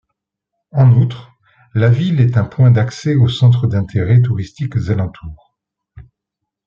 [0.71, 1.31] En outre,
[1.75, 5.55] la ville est un point d'accès aux centres d'intérêt touristiques alentour.